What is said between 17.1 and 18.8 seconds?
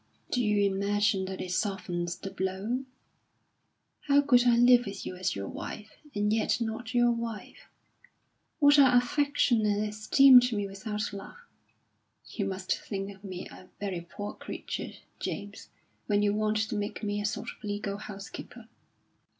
a sort of legal housekeeper."